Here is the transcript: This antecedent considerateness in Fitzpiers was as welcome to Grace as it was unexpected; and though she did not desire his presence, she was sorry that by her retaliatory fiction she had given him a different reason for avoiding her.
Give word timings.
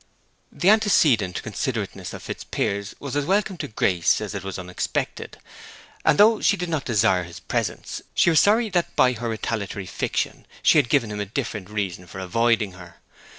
This 0.51 0.67
antecedent 0.71 1.43
considerateness 1.43 2.11
in 2.11 2.19
Fitzpiers 2.19 2.95
was 2.99 3.15
as 3.15 3.23
welcome 3.27 3.55
to 3.57 3.67
Grace 3.67 4.19
as 4.19 4.33
it 4.33 4.43
was 4.43 4.57
unexpected; 4.57 5.37
and 6.03 6.17
though 6.17 6.41
she 6.41 6.57
did 6.57 6.69
not 6.69 6.85
desire 6.85 7.23
his 7.23 7.39
presence, 7.39 8.01
she 8.15 8.31
was 8.31 8.39
sorry 8.39 8.71
that 8.71 8.95
by 8.95 9.13
her 9.13 9.29
retaliatory 9.29 9.85
fiction 9.85 10.47
she 10.63 10.79
had 10.79 10.89
given 10.89 11.11
him 11.11 11.19
a 11.19 11.25
different 11.25 11.69
reason 11.69 12.07
for 12.07 12.17
avoiding 12.17 12.71
her. 12.71 12.95